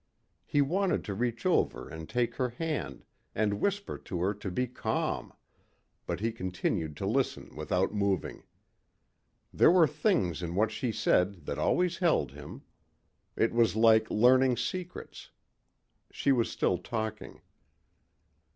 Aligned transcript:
He 0.47 0.63
wanted 0.63 1.03
to 1.03 1.13
reach 1.13 1.45
over 1.45 1.87
and 1.87 2.09
take 2.09 2.33
her 2.37 2.49
hand 2.49 3.05
and 3.35 3.61
whisper 3.61 3.99
to 3.99 4.21
her 4.21 4.33
to 4.33 4.49
be 4.49 4.65
calm, 4.65 5.31
but 6.07 6.19
he 6.21 6.31
continued 6.31 6.97
to 6.97 7.05
listen 7.05 7.55
without 7.55 7.93
moving. 7.93 8.41
There 9.53 9.69
were 9.69 9.85
things 9.85 10.41
in 10.41 10.55
what 10.55 10.71
she 10.71 10.91
said 10.91 11.45
that 11.45 11.59
always 11.59 11.97
held 11.99 12.31
him. 12.31 12.63
It 13.35 13.53
was 13.53 13.75
like 13.75 14.09
learning 14.09 14.57
secrets. 14.57 15.29
She 16.09 16.31
was 16.31 16.49
still 16.49 16.79
talking. 16.79 17.41